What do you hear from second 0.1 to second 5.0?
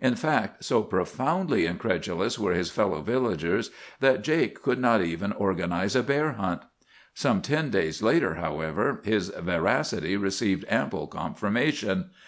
fact, so profoundly incredulous were his fellow villagers, that Jake could